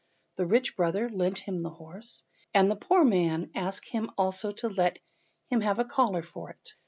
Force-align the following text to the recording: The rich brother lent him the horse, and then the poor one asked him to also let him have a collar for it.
The 0.37 0.47
rich 0.47 0.75
brother 0.75 1.11
lent 1.11 1.37
him 1.37 1.59
the 1.61 1.69
horse, 1.69 2.23
and 2.55 2.71
then 2.71 2.75
the 2.79 2.83
poor 2.87 3.03
one 3.03 3.51
asked 3.53 3.87
him 3.89 4.07
to 4.07 4.13
also 4.17 4.51
let 4.71 4.97
him 5.51 5.61
have 5.61 5.77
a 5.77 5.85
collar 5.85 6.23
for 6.23 6.49
it. 6.49 6.73